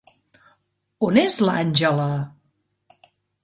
[1.09, 2.09] On és l'Àngela?